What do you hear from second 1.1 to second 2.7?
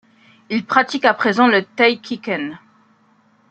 présent le Taikiken.